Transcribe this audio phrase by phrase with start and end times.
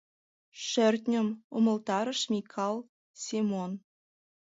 [0.67, 1.27] —Шӧртньым,—
[1.57, 2.75] умылтарыш Микал
[3.23, 3.71] Семон.